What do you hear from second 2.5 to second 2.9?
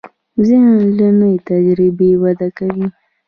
کوي.